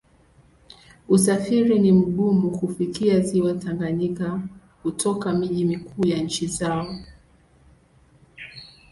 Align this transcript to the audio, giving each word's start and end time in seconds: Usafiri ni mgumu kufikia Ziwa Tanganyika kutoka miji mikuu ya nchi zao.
Usafiri 1.09 1.79
ni 1.79 1.91
mgumu 1.91 2.51
kufikia 2.51 3.19
Ziwa 3.19 3.53
Tanganyika 3.53 4.41
kutoka 4.83 5.33
miji 5.33 5.65
mikuu 5.65 6.07
ya 6.07 6.17
nchi 6.17 6.47
zao. 6.47 6.87